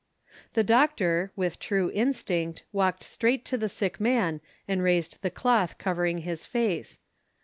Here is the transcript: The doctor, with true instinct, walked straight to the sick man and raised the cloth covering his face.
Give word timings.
The 0.53 0.63
doctor, 0.63 1.31
with 1.35 1.59
true 1.59 1.91
instinct, 1.93 2.63
walked 2.71 3.03
straight 3.03 3.45
to 3.45 3.55
the 3.55 3.69
sick 3.69 3.99
man 3.99 4.41
and 4.67 4.81
raised 4.81 5.21
the 5.21 5.29
cloth 5.29 5.77
covering 5.77 6.17
his 6.25 6.43
face. 6.43 6.97